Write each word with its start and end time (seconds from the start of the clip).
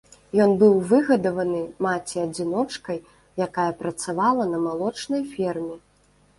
Ён 0.43 0.53
быў 0.61 0.71
выгадаваны 0.91 1.59
маці-адзіночкай, 1.87 2.99
якая 3.49 3.69
працавала 3.85 4.51
на 4.57 4.65
малочнай 4.67 5.23
ферме. 5.39 5.75